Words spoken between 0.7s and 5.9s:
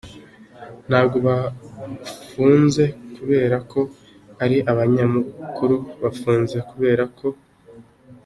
"Ntabwo bafunzwe kubera ko ari abanyamakuru,